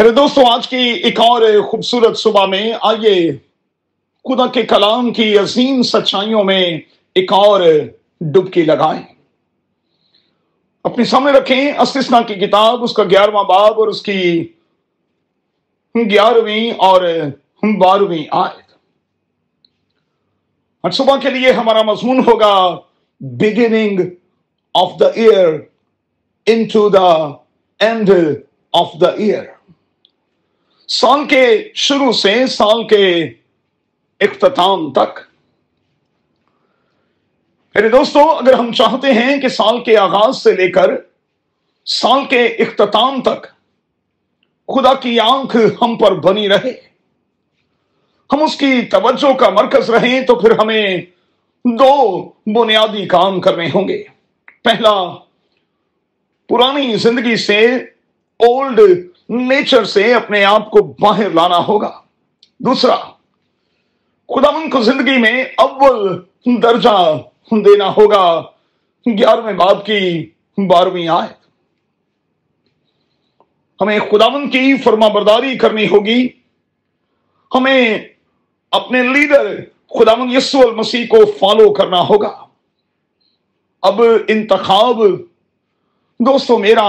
میرے 0.00 0.10
دوستوں 0.10 0.44
آج 0.50 0.68
کی 0.68 0.76
ایک 0.76 1.20
اور 1.20 1.42
خوبصورت 1.70 2.18
صبح 2.18 2.46
میں 2.46 2.72
آئیے 2.82 3.32
خدا 4.24 4.46
کے 4.46 4.62
کلام 4.62 5.12
کی 5.12 5.38
عظیم 5.38 5.82
سچائیوں 5.82 6.44
میں 6.44 6.80
ایک 7.14 7.32
اور 7.32 7.60
ڈبکی 8.20 8.62
لگائیں۔ 8.62 9.02
اپنے 10.84 11.04
سامنے 11.04 11.32
رکھیں 11.32 11.72
استثنا 11.78 12.20
کی 12.22 12.34
کتاب، 12.34 12.82
اس 12.82 12.92
کا 12.92 13.04
گیارہواں 13.04 13.44
باب 13.44 13.80
اور 13.80 13.88
اس 13.88 14.02
کی 14.02 14.52
گیارہویں 15.94 16.70
اور 16.70 17.02
بارہویں 17.62 18.24
آیت۔ 18.30 18.72
آج 20.82 20.94
صبح 20.94 21.16
کے 21.16 21.30
لیے 21.30 21.52
ہمارا 21.52 21.82
مضمون 21.82 22.20
ہوگا 22.26 22.78
beginning 23.20 24.00
of 24.74 24.92
the 25.00 25.06
year 25.06 25.48
into 26.64 26.88
the 26.88 27.08
end 27.78 28.10
of 28.72 28.92
the 29.00 29.08
year 29.08 29.59
سال 30.90 31.28
کے 31.28 31.72
شروع 31.74 32.12
سے 32.12 32.46
سال 32.46 32.86
کے 32.86 33.24
اختتام 34.20 34.92
تک۔ 34.92 35.20
میرے 37.74 37.88
دوستو، 37.88 38.20
اگر 38.30 38.54
ہم 38.54 38.72
چاہتے 38.72 39.12
ہیں 39.12 39.40
کہ 39.40 39.48
سال 39.48 39.84
کے 39.84 39.96
آغاز 39.96 40.42
سے 40.42 40.52
لے 40.52 40.70
کر 40.70 40.90
سال 41.86 42.24
کے 42.24 42.46
اختتام 42.46 43.20
تک 43.22 43.46
خدا 44.68 44.94
کی 44.94 45.20
آنکھ 45.20 45.56
ہم 45.82 45.96
پر 45.96 46.14
بنی 46.14 46.48
رہے، 46.48 46.72
ہم 48.32 48.42
اس 48.42 48.56
کی 48.56 48.82
توجہ 48.82 49.32
کا 49.32 49.50
مرکز 49.50 49.90
رہیں، 49.90 50.20
تو 50.20 50.34
پھر 50.34 50.58
ہمیں 50.58 50.96
دو 51.64 52.24
بنیادی 52.46 53.06
کام 53.06 53.40
کرنے 53.40 53.66
ہوں 53.74 53.88
گے۔ 53.88 54.02
پہلا، 54.64 55.14
پرانی 56.48 56.96
زندگی 56.96 57.36
سے 57.36 57.66
اولڈ 58.40 58.80
نیچر 59.30 59.84
سے 59.84 60.14
اپنے 60.14 60.44
آپ 60.44 60.70
کو 60.70 60.94
باہر 61.00 61.30
لانا 61.30 61.58
ہوگا۔ 61.58 62.00
دوسرا 62.58 62.96
خدا 64.28 64.50
من 64.50 64.70
کو 64.70 64.82
زندگی 64.82 65.18
میں 65.18 65.44
اول 65.56 66.22
درجہ 66.46 67.18
دینا 67.50 67.90
ہوگا۔ 67.90 68.42
گیارہویں 69.06 69.52
باب 69.52 69.86
کی 69.86 70.30
بارہویں 70.56 71.08
آیت۔ 71.08 71.46
ہمیں 73.80 73.98
خداون 74.10 74.50
کی 74.50 74.76
فرما 74.76 75.08
برداری 75.08 75.58
کرنی 75.58 75.88
ہوگی۔ 75.88 76.28
ہمیں 77.54 77.98
اپنے 78.70 79.02
لیڈر 79.02 79.60
خداون 79.90 80.30
یسو 80.32 80.58
المسیح 80.58 81.06
کو 81.08 81.16
فالو 81.38 81.72
کرنا 81.72 82.00
ہوگا۔ 82.00 82.46
اب 83.82 84.02
انتخاب 84.28 85.00
دوستو 86.18 86.58
میرا 86.58 86.86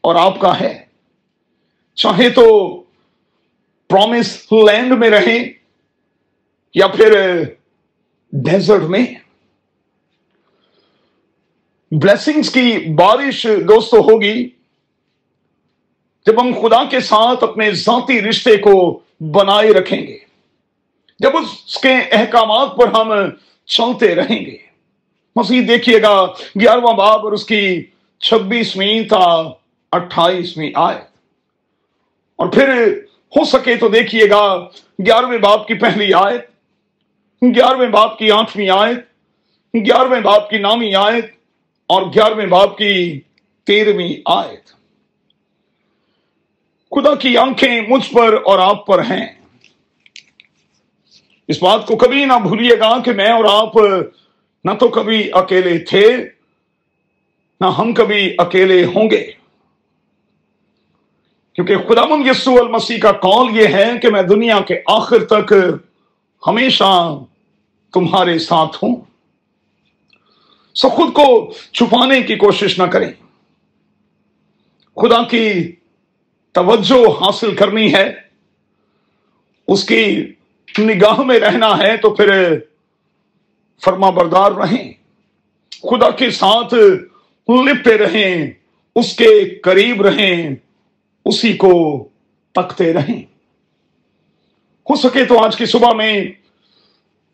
اور 0.00 0.14
آپ 0.14 0.40
کا 0.40 0.60
ہے۔ 0.60 0.83
چاہے 1.94 2.28
تو 2.30 2.44
پرومس 3.90 4.52
لینڈ 4.52 4.92
میں 4.92 5.10
رہیں 5.10 5.44
یا 6.74 6.86
پھر 6.86 7.12
ڈیزرٹ 8.32 8.82
میں. 8.82 9.04
بلیسنگز 11.92 12.50
کی 12.50 12.94
بارش 12.94 13.46
دوستو 13.68 14.00
ہوگی 14.00 14.48
جب 16.26 16.40
ہم 16.40 16.52
خدا 16.62 16.84
کے 16.84 17.00
ساتھ 17.00 17.44
اپنے 17.44 17.70
ذاتی 17.70 18.20
رشتے 18.22 18.56
کو 18.56 19.00
بنائے 19.20 19.72
رکھیں 19.72 20.06
گے، 20.06 20.18
جب 21.18 21.36
اس 21.36 21.78
کے 21.78 21.92
احکامات 22.12 22.76
پر 22.76 22.88
ہم 22.88 23.12
چلتے 23.66 24.14
رہیں 24.14 24.44
گے۔ 24.46 24.56
مسیح 25.36 25.60
دیکھیے 25.68 26.02
گا 26.02 26.24
گیارہواں 26.60 26.92
باب 26.92 27.24
اور 27.24 27.32
اس 27.32 27.44
کی 27.46 27.84
چھبیسویں 28.20 29.02
تا 29.02 29.24
اٹھائیسویں 29.92 30.70
آئے 30.74 31.13
اور 32.36 32.46
پھر 32.46 32.98
ہو 33.36 33.44
سکے 33.44 33.76
تو 33.76 33.88
دیکھیے 33.88 34.30
گا، 34.30 34.64
گیارہویں 35.06 35.38
باپ 35.38 35.68
کی 35.68 35.74
پہلی 35.74 36.14
آیت، 36.14 36.50
گیارہویں 37.42 37.88
باپ 37.88 38.18
کی 38.18 38.30
آٹھویں 38.30 38.68
آیت، 38.68 38.98
گیارہویں 39.74 40.20
باپ 40.20 40.50
کی 40.50 40.58
نامی 40.58 40.94
آیت 40.94 41.26
اور 41.86 42.02
گیارہویں 42.02 42.46
باپ 42.46 42.78
کی 42.78 43.20
تیرہویں 43.64 44.12
آیت۔ 44.24 44.74
خدا 46.90 47.14
کی 47.14 47.36
آنکھیں 47.36 47.80
مجھ 47.88 48.12
پر 48.12 48.38
اور 48.44 48.58
آپ 48.58 48.86
پر 48.86 48.98
ہیں۔ 48.98 49.26
اس 51.48 51.62
بات 51.62 51.86
کو 51.86 51.96
کبھی 51.96 52.24
نہ 52.24 52.32
بھولیے 52.42 52.78
گا 52.78 53.02
کہ 53.02 53.12
میں 53.12 53.28
اور 53.28 53.44
آپ 53.50 53.76
نہ 54.64 54.70
تو 54.80 54.88
کبھی 54.88 55.30
اکیلے 55.32 55.78
تھے، 55.78 56.16
نہ 57.60 57.66
ہم 57.66 57.94
کبھی 57.94 58.34
اکیلے 58.38 58.84
ہوں 58.84 59.10
گے۔ 59.10 59.32
کیونکہ 61.54 61.76
خدا 61.78 62.04
من 62.04 62.28
یسو 62.28 62.54
المسیح 62.54 62.98
کا 62.98 63.12
قول 63.12 63.58
یہ 63.58 63.66
ہے 63.66 63.92
کہ 64.02 64.08
میں 64.10 64.22
دنیا 64.22 64.60
کے 64.60 64.80
آخر 64.86 65.24
تک 65.24 65.54
ہمیشہ 66.46 67.18
تمہارے 67.92 68.38
ساتھ 68.38 68.76
ہوں۔ 68.76 68.96
سو 70.74 70.88
خود 70.88 71.12
کو 71.12 71.52
چھپانے 71.72 72.22
کی 72.22 72.36
کوشش 72.36 72.78
نہ 72.78 72.86
کریں۔ 72.86 73.10
خدا 74.96 75.22
کی 75.22 75.72
توجہ 76.52 77.24
حاصل 77.24 77.54
کرنی 77.54 77.94
ہے۔ 77.94 78.14
اس 79.68 79.84
کی 79.84 80.32
نگاہ 80.78 81.20
میں 81.20 81.40
رہنا 81.40 81.78
ہے 81.78 81.96
تو 81.96 82.10
پھر 82.10 82.58
فرما 83.84 84.10
بردار 84.10 84.52
رہیں۔ 84.52 84.92
خدا 85.82 86.10
کے 86.10 86.30
ساتھ 86.30 86.74
لپٹے 87.50 87.98
رہیں۔ 87.98 88.50
اس 88.96 89.16
کے 89.16 89.44
قریب 89.50 90.02
رہیں۔ 90.02 90.54
اسی 91.24 91.52
کو 91.52 92.08
تکتے 92.52 92.92
رہیں۔ 92.92 93.22
ہو 94.90 94.96
سکے 94.96 95.24
تو 95.24 95.44
آج 95.44 95.56
کی 95.56 95.66
صبح 95.66 95.92
میں 95.92 96.24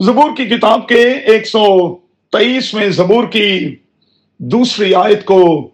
زبور 0.00 0.30
کی 0.36 0.46
کتاب 0.46 0.88
کے 0.88 1.10
ایک 1.10 1.46
سو 1.46 1.96
تیئیس 2.32 2.74
میں 2.74 2.90
زبور 2.90 3.24
کی 3.24 3.76
دوسری 4.38 4.94
آیت 4.94 5.24
کو 5.24 5.70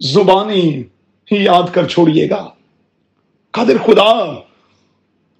زبانی 0.00 0.82
ہی 1.32 1.44
یاد 1.44 1.62
کر 1.72 1.88
چھوڑیے 1.88 2.30
گا۔ 2.30 2.50
قادر 3.50 3.78
خدا، 3.86 4.40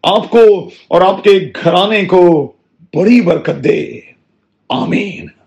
آپ 0.03 0.31
کو 0.31 0.71
اور 0.89 1.01
آپ 1.01 1.25
کے 1.25 1.51
گھرانے 1.65 2.05
کو 2.05 2.53
بڑی 2.95 3.21
برکت 3.21 3.65
دے۔ 3.65 4.01
آمین۔ 4.69 5.40